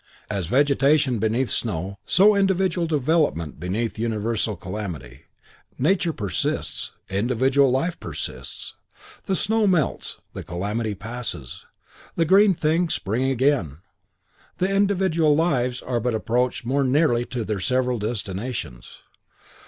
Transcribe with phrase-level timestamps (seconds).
[0.31, 5.25] As vegetation beneath snow, so individual development beneath universal calamity.
[5.77, 8.73] Nature persists; individual life persists.
[9.25, 11.65] The snow melts, the calamity passes;
[12.15, 13.77] the green things spring again,
[14.57, 19.03] the individual lives are but approached more nearly to their several destinations.